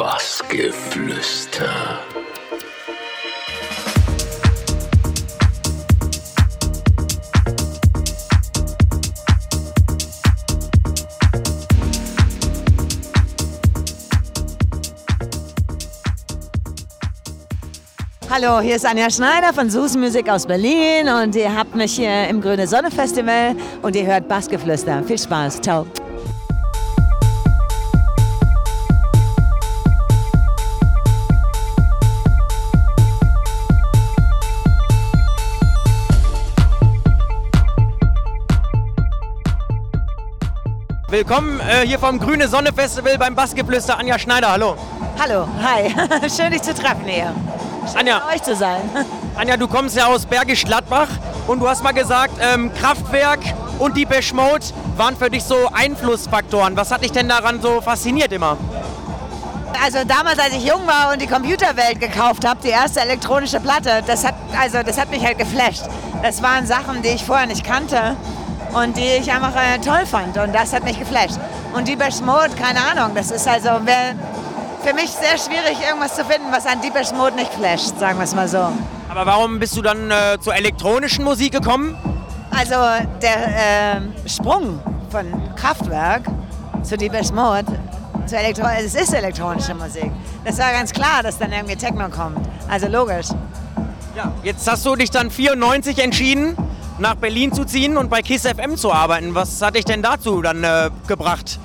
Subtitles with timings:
[0.00, 1.68] Bassgeflüster.
[18.30, 22.26] Hallo, hier ist Anja Schneider von Sus Musik aus Berlin und ihr habt mich hier
[22.28, 25.02] im Grüne Sonne Festival und ihr hört Bassgeflüster.
[25.02, 25.84] Viel Spaß, ciao.
[41.20, 43.98] Willkommen äh, hier vom Grüne Sonne Festival beim Bassgeflüster.
[43.98, 44.74] Anja Schneider, hallo.
[45.18, 45.94] Hallo, hi.
[46.34, 47.34] Schön, dich zu treffen hier.
[47.94, 48.80] Anja, Bei euch zu sein.
[49.36, 51.08] Anja, du kommst ja aus Bergisch Gladbach
[51.46, 53.40] und du hast mal gesagt, ähm, Kraftwerk
[53.78, 54.64] und Depeche Mode
[54.96, 56.74] waren für dich so Einflussfaktoren.
[56.74, 58.56] Was hat dich denn daran so fasziniert immer?
[59.84, 64.02] Also damals, als ich jung war und die Computerwelt gekauft habe, die erste elektronische Platte,
[64.06, 65.82] das hat, also, das hat mich halt geflasht.
[66.22, 68.16] Das waren Sachen, die ich vorher nicht kannte
[68.74, 71.38] und die ich einfach äh, toll fand und das hat mich geflasht.
[71.74, 74.14] Und Depeche Mode, keine Ahnung, das ist also wär
[74.82, 78.24] für mich sehr schwierig, irgendwas zu finden, was an Depeche Mode nicht flasht, sagen wir
[78.24, 78.72] es mal so.
[79.08, 81.96] Aber warum bist du dann äh, zur elektronischen Musik gekommen?
[82.50, 82.74] Also
[83.20, 85.26] der ähm, Sprung von
[85.56, 86.22] Kraftwerk
[86.82, 87.66] zu Depeche Mode,
[88.26, 90.10] zu Elektro es ist elektronische Musik.
[90.44, 92.46] Das war ganz klar, dass dann irgendwie Techno kommt.
[92.68, 93.26] Also logisch.
[94.16, 94.32] Ja.
[94.42, 96.56] Jetzt hast du dich dann 94 entschieden,
[97.00, 99.34] nach Berlin zu ziehen und bei KISS FM zu arbeiten.
[99.34, 101.58] Was hat dich denn dazu dann äh, gebracht?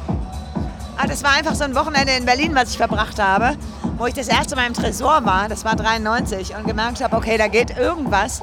[0.98, 3.58] Ah, das war einfach so ein Wochenende in Berlin, was ich verbracht habe,
[3.98, 7.38] wo ich das erste Mal im Tresor war, das war 93, und gemerkt habe, okay,
[7.38, 8.42] da geht irgendwas,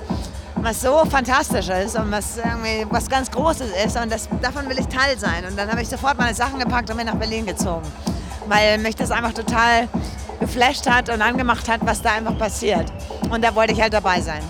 [0.56, 4.78] was so fantastisch ist und was irgendwie was ganz Großes ist und das, davon will
[4.78, 5.46] ich Teil sein.
[5.48, 7.90] Und dann habe ich sofort meine Sachen gepackt und bin nach Berlin gezogen,
[8.48, 9.88] weil mich das einfach total
[10.40, 12.92] geflasht hat und angemacht hat, was da einfach passiert.
[13.30, 14.42] Und da wollte ich halt dabei sein.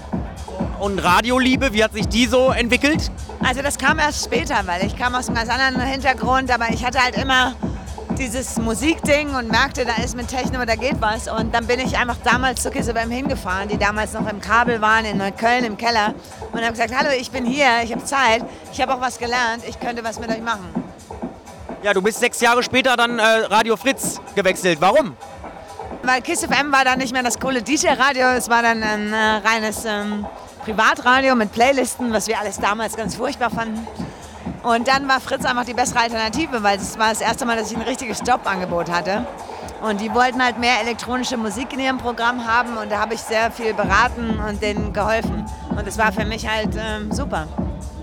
[0.82, 3.12] Und Radioliebe, wie hat sich die so entwickelt?
[3.38, 6.84] Also das kam erst später, weil ich kam aus einem ganz anderen Hintergrund, aber ich
[6.84, 7.54] hatte halt immer
[8.18, 11.28] dieses Musikding und merkte, da ist mit Techno, da geht was.
[11.28, 14.80] Und dann bin ich einfach damals zur Kiss FM hingefahren, die damals noch im Kabel
[14.80, 16.16] waren, in Neukölln im Keller.
[16.50, 19.62] Und habe gesagt, hallo, ich bin hier, ich habe Zeit, ich habe auch was gelernt,
[19.64, 20.68] ich könnte was mit euch machen.
[21.84, 24.78] Ja, du bist sechs Jahre später dann äh, Radio Fritz gewechselt.
[24.80, 25.16] Warum?
[26.02, 29.46] Weil Kiss FM war dann nicht mehr das coole DJ-Radio, es war dann ein äh,
[29.46, 30.26] reines ähm,
[30.62, 33.86] Privatradio mit Playlisten, was wir alles damals ganz furchtbar fanden.
[34.62, 37.72] Und dann war Fritz einfach die bessere Alternative, weil es war das erste Mal, dass
[37.72, 39.26] ich ein richtiges Jobangebot hatte.
[39.82, 43.20] Und die wollten halt mehr elektronische Musik in ihrem Programm haben und da habe ich
[43.20, 45.44] sehr viel beraten und denen geholfen.
[45.70, 47.48] Und es war für mich halt ähm, super.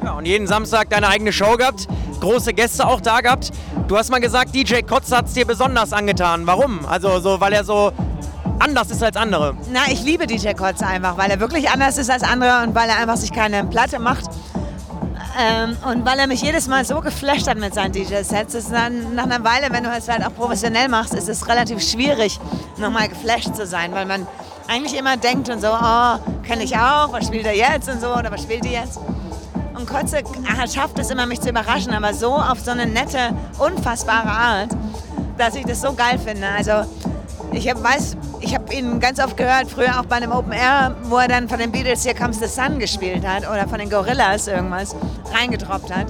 [0.03, 1.87] Ja, und jeden Samstag deine eigene Show gehabt,
[2.19, 3.51] große Gäste auch da gehabt.
[3.87, 6.45] Du hast mal gesagt, DJ Kotz hat es dir besonders angetan.
[6.45, 6.85] Warum?
[6.85, 7.93] Also so, weil er so
[8.59, 9.55] anders ist als andere.
[9.71, 12.89] Na, ich liebe DJ Kotz einfach, weil er wirklich anders ist als andere und weil
[12.89, 14.25] er einfach sich keine Platte macht.
[15.39, 19.15] Ähm, und weil er mich jedes Mal so geflasht hat mit seinen DJ-Sets, ist dann
[19.15, 22.39] nach einer Weile, wenn du es halt auch professionell machst, ist es relativ schwierig,
[22.77, 24.27] nochmal geflasht zu sein, weil man
[24.67, 28.13] eigentlich immer denkt und so, oh, kenne ich auch, was spielt er jetzt und so,
[28.13, 28.99] oder was spielt die jetzt?
[29.75, 30.23] Und Kotze
[30.73, 34.69] schafft es immer, mich zu überraschen, aber so auf so eine nette, unfassbare Art,
[35.37, 36.47] dass ich das so geil finde.
[36.49, 36.83] Also
[37.51, 40.95] ich hab, weiß, ich habe ihn ganz oft gehört, früher auch bei einem Open Air,
[41.03, 43.89] wo er dann von den Beatles Here Comes the Sun gespielt hat oder von den
[43.89, 44.95] Gorillas irgendwas
[45.33, 46.07] reingedroppt hat.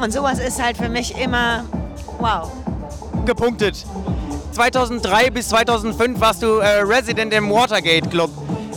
[0.00, 1.64] Und sowas ist halt für mich immer
[2.18, 2.50] wow.
[3.24, 3.84] Gepunktet.
[4.52, 8.30] 2003 bis 2005 warst du äh, Resident im Watergate Club.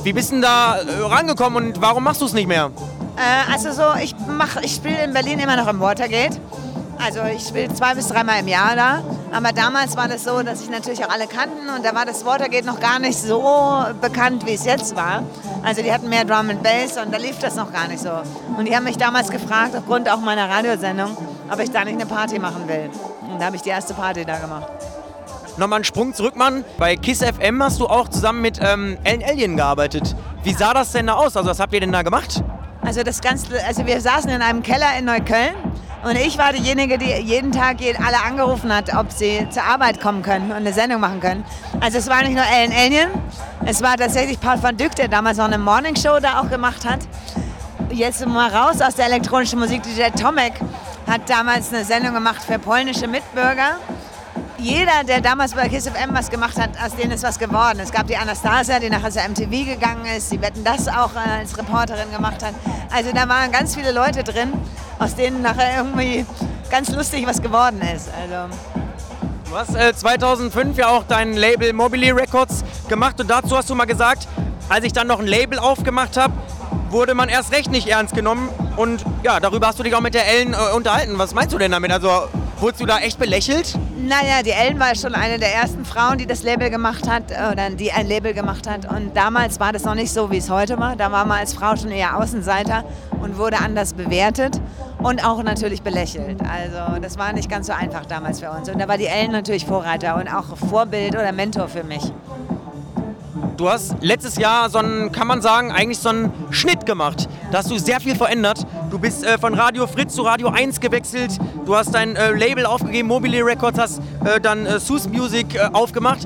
[0.04, 2.72] Wie bist du da äh, rangekommen und warum machst du es nicht mehr?
[3.18, 6.40] Äh, also so, ich, mach, ich spiele in Berlin immer noch im Watergate.
[7.04, 9.04] Also ich spiele zwei bis dreimal im Jahr da.
[9.36, 12.24] Aber damals war das so, dass ich natürlich auch alle kannten und da war das
[12.26, 15.24] Watergate noch gar nicht so bekannt, wie es jetzt war.
[15.62, 18.12] Also die hatten mehr Drum and Bass und da lief das noch gar nicht so.
[18.58, 21.18] Und die haben mich damals gefragt, aufgrund auch meiner Radiosendung,
[21.52, 22.90] ob ich da nicht eine Party machen will.
[23.30, 24.68] Und da habe ich die erste Party da gemacht.
[25.58, 26.64] Nochmal einen Sprung zurück, Mann.
[26.78, 30.16] Bei KISS FM hast du auch zusammen mit ähm, Ellen Alien gearbeitet.
[30.44, 31.36] Wie sah das denn da aus?
[31.36, 32.42] Also was habt ihr denn da gemacht?
[32.82, 35.56] Also das Ganze, also wir saßen in einem Keller in Neukölln
[36.06, 40.22] und ich war diejenige, die jeden Tag alle angerufen hat, ob sie zur Arbeit kommen
[40.22, 41.44] können und eine Sendung machen können.
[41.82, 43.10] Also es war nicht nur Ellen Alien,
[43.66, 47.00] es war tatsächlich Paul van Dyck, der damals noch eine Morningshow da auch gemacht hat.
[47.90, 49.82] Jetzt mal raus aus der elektronischen Musik.
[49.82, 50.54] DJ Tomek
[51.08, 53.78] hat damals eine Sendung gemacht für polnische Mitbürger.
[54.66, 57.80] Jeder, der damals bei KISS FM was gemacht hat, aus denen ist was geworden.
[57.80, 61.42] Es gab die Anastasia, die nachher zur MTV gegangen ist, die Wetten das auch äh,
[61.42, 62.56] als Reporterin gemacht hat.
[62.92, 64.52] Also da waren ganz viele Leute drin,
[64.98, 66.26] aus denen nachher irgendwie
[66.72, 68.10] ganz lustig was geworden ist.
[68.20, 68.56] Also
[69.52, 73.76] Du hast äh, 2005 ja auch dein Label Mobily Records gemacht und dazu hast du
[73.76, 74.28] mal gesagt,
[74.68, 76.34] als ich dann noch ein Label aufgemacht habe,
[76.90, 78.50] wurde man erst recht nicht ernst genommen.
[78.78, 81.20] Und ja, darüber hast du dich auch mit der Ellen äh, unterhalten.
[81.20, 81.92] Was meinst du denn damit?
[81.92, 82.24] Also,
[82.66, 83.78] wurdest du da echt belächelt?
[83.96, 87.70] Naja, die Ellen war schon eine der ersten Frauen, die das Label gemacht hat, oder
[87.70, 88.92] die ein Label gemacht hat.
[88.92, 90.96] Und damals war das noch nicht so, wie es heute war.
[90.96, 92.84] Da war man als Frau schon eher Außenseiter
[93.22, 94.60] und wurde anders bewertet
[94.98, 96.40] und auch natürlich belächelt.
[96.42, 98.68] Also das war nicht ganz so einfach damals für uns.
[98.68, 102.12] Und da war die Ellen natürlich Vorreiter und auch Vorbild oder Mentor für mich.
[103.58, 107.30] Du hast letztes Jahr so einen, kann man sagen, eigentlich so einen Schnitt gemacht.
[107.52, 108.66] Da hast du sehr viel verändert.
[108.96, 111.38] Du bist äh, von Radio Fritz zu Radio 1 gewechselt.
[111.66, 115.68] Du hast dein äh, Label aufgegeben, Mobile Records, hast äh, dann äh, Sus Music äh,
[115.74, 116.26] aufgemacht.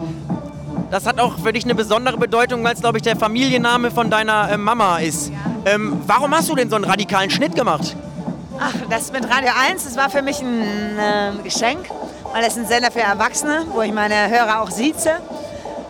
[0.92, 4.12] Das hat auch für dich eine besondere Bedeutung, weil es, glaube ich, der Familienname von
[4.12, 5.32] deiner äh, Mama ist.
[5.66, 7.96] Ähm, warum hast du denn so einen radikalen Schnitt gemacht?
[8.60, 11.90] Ach, das mit Radio 1, das war für mich ein äh, Geschenk,
[12.34, 15.14] weil es ein Sender für Erwachsene, wo ich meine Hörer auch sieze.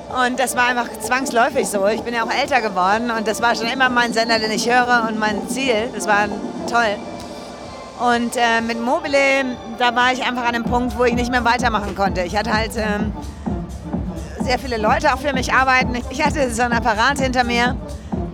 [0.09, 1.85] Und das war einfach zwangsläufig so.
[1.87, 4.67] Ich bin ja auch älter geworden und das war schon immer mein Sender, den ich
[4.67, 5.89] höre und mein Ziel.
[5.93, 6.27] Das war
[6.69, 6.95] toll.
[7.99, 11.45] Und äh, mit Mobile, da war ich einfach an einem Punkt, wo ich nicht mehr
[11.45, 12.21] weitermachen konnte.
[12.21, 13.11] Ich hatte halt ähm,
[14.41, 15.95] sehr viele Leute auch für mich arbeiten.
[16.09, 17.75] Ich hatte so einen Apparat hinter mir.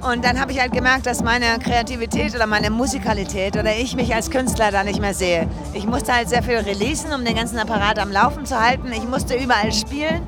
[0.01, 4.13] Und dann habe ich halt gemerkt, dass meine Kreativität oder meine Musikalität oder ich mich
[4.13, 5.49] als Künstler da nicht mehr sehe.
[5.73, 8.91] Ich musste halt sehr viel releasen, um den ganzen Apparat am Laufen zu halten.
[8.91, 10.21] Ich musste überall spielen.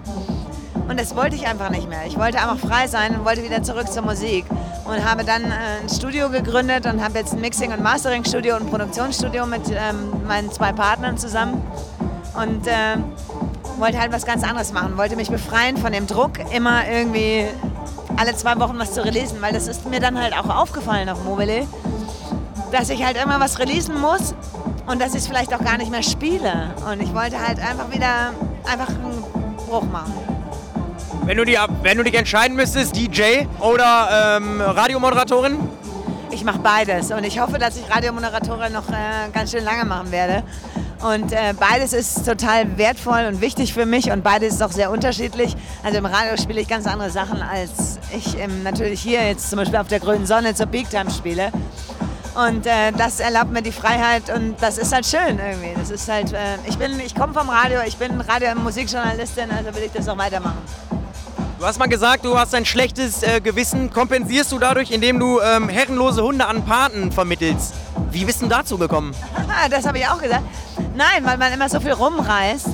[0.88, 2.06] Und das wollte ich einfach nicht mehr.
[2.08, 4.46] Ich wollte einfach frei sein und wollte wieder zurück zur Musik.
[4.86, 8.64] Und habe dann äh, ein Studio gegründet und habe jetzt ein Mixing- und Mastering-Studio und
[8.64, 11.62] ein Produktionsstudio mit ähm, meinen zwei Partnern zusammen.
[12.36, 12.98] Und äh,
[13.78, 14.98] wollte halt was ganz anderes machen.
[14.98, 17.46] Wollte mich befreien von dem Druck, immer irgendwie
[18.16, 19.42] alle zwei Wochen was zu releasen.
[19.42, 21.68] Weil das ist mir dann halt auch aufgefallen auf Mobile,
[22.72, 24.36] dass ich halt immer was releasen muss
[24.86, 26.74] und dass ich es vielleicht auch gar nicht mehr spiele.
[26.90, 28.32] Und ich wollte halt einfach wieder
[28.66, 29.22] einfach einen
[29.68, 30.37] Bruch machen.
[31.28, 35.60] Wenn du, die, wenn du dich entscheiden müsstest, DJ oder ähm, Radiomoderatorin?
[36.32, 40.10] Ich mache beides und ich hoffe, dass ich Radiomoderatorin noch äh, ganz schön lange machen
[40.14, 40.44] werde.
[41.04, 44.90] Und äh, beides ist total wertvoll und wichtig für mich und beides ist auch sehr
[44.90, 45.54] unterschiedlich.
[45.84, 49.58] Also im Radio spiele ich ganz andere Sachen, als ich ähm, natürlich hier jetzt zum
[49.58, 51.52] Beispiel auf der grünen Sonne zur Peak Time spiele.
[52.36, 55.74] Und äh, das erlaubt mir die Freiheit und das ist halt schön irgendwie.
[55.78, 59.76] Das ist halt, äh, ich ich komme vom Radio, ich bin Radio- und Musikjournalistin, also
[59.76, 60.87] will ich das auch weitermachen.
[61.60, 63.90] Du hast mal gesagt, du hast ein schlechtes äh, Gewissen.
[63.90, 67.74] Kompensierst du dadurch, indem du ähm, herrenlose Hunde an Paten vermittelst?
[68.12, 69.16] Wie bist du dazu gekommen?
[69.72, 70.44] das habe ich auch gesagt.
[70.96, 72.68] Nein, weil man immer so viel rumreist.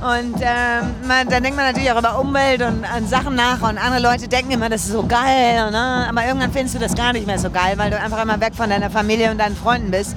[0.00, 3.60] Und ähm, man, dann denkt man natürlich auch über Umwelt und an Sachen nach.
[3.60, 5.70] Und andere Leute denken immer, das ist so geil.
[5.70, 6.06] Ne?
[6.08, 8.54] Aber irgendwann findest du das gar nicht mehr so geil, weil du einfach immer weg
[8.54, 10.16] von deiner Familie und deinen Freunden bist.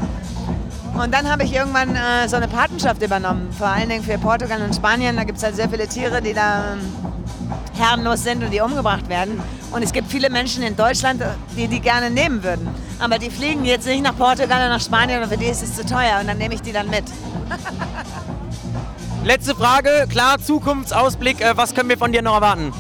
[0.94, 4.62] Und dann habe ich irgendwann äh, so eine Patenschaft übernommen, vor allen Dingen für Portugal
[4.62, 5.18] und Spanien.
[5.18, 6.80] Da gibt es halt sehr viele Tiere, die da ähm,
[7.78, 9.42] herrenlos sind und die umgebracht werden.
[9.72, 11.22] Und es gibt viele Menschen in Deutschland,
[11.56, 12.68] die die gerne nehmen würden.
[13.00, 15.76] Aber die fliegen jetzt nicht nach Portugal oder nach Spanien und für die ist es
[15.76, 17.04] zu teuer und dann nehme ich die dann mit.
[19.24, 22.72] Letzte Frage, klar, Zukunftsausblick, äh, was können wir von dir noch erwarten?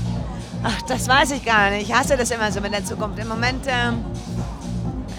[0.64, 1.90] Ach, das weiß ich gar nicht.
[1.90, 3.20] Ich hasse das immer so mit der Zukunft.
[3.20, 4.06] Im Moment, ähm,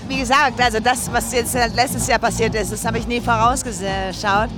[0.08, 4.50] wie gesagt, also das, was jetzt letztes Jahr passiert ist, das habe ich nie vorausgeschaut.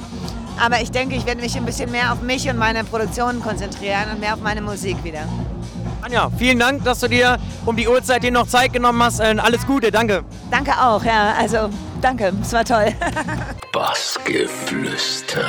[0.61, 4.11] Aber ich denke, ich werde mich ein bisschen mehr auf mich und meine Produktionen konzentrieren
[4.13, 5.27] und mehr auf meine Musik wieder.
[6.03, 9.21] Anja, vielen Dank, dass du dir um die Uhrzeit hier noch Zeit genommen hast.
[9.21, 10.25] Äh, alles Gute, danke.
[10.51, 11.35] Danke auch, ja.
[11.39, 12.95] Also danke, es war toll.
[13.73, 15.45] Bassgeflüster.